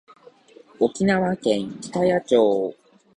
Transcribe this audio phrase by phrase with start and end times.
[0.79, 2.75] 沖縄県北谷町